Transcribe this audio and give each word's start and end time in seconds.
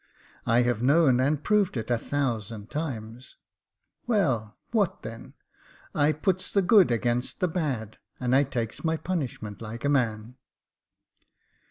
I 0.47 0.63
have 0.63 0.81
known 0.81 1.19
and 1.19 1.43
proved 1.43 1.77
it 1.77 1.91
a 1.91 1.97
thousand 1.99 2.71
times. 2.71 3.35
Well, 4.07 4.57
what 4.71 5.03
then? 5.03 5.35
I 5.93 6.11
puts 6.11 6.49
the 6.49 6.63
good 6.63 6.89
against 6.89 7.39
the 7.39 7.47
bad, 7.47 7.99
and 8.19 8.35
I 8.35 8.45
takes 8.45 8.83
my 8.83 8.97
punish 8.97 9.43
ment 9.43 9.61
like 9.61 9.85
a 9.85 9.89
man." 9.89 10.37